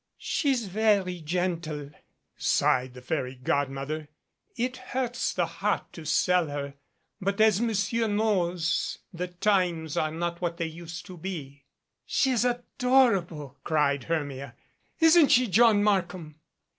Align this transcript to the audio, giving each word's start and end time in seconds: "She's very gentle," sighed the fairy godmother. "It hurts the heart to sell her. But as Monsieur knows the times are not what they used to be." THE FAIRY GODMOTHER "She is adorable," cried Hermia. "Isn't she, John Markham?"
"She's 0.17 0.65
very 0.65 1.19
gentle," 1.21 1.91
sighed 2.35 2.95
the 2.95 3.03
fairy 3.03 3.35
godmother. 3.35 4.07
"It 4.55 4.77
hurts 4.77 5.31
the 5.31 5.45
heart 5.45 5.93
to 5.93 6.05
sell 6.05 6.47
her. 6.47 6.73
But 7.21 7.39
as 7.39 7.61
Monsieur 7.61 8.07
knows 8.07 8.97
the 9.13 9.27
times 9.27 9.97
are 9.97 10.09
not 10.09 10.41
what 10.41 10.57
they 10.57 10.65
used 10.65 11.05
to 11.05 11.17
be." 11.17 11.29
THE 11.29 11.33
FAIRY 11.35 11.53
GODMOTHER 11.53 12.07
"She 12.07 12.31
is 12.31 12.45
adorable," 12.45 13.57
cried 13.63 14.05
Hermia. 14.05 14.55
"Isn't 14.99 15.27
she, 15.27 15.45
John 15.45 15.83
Markham?" 15.83 16.39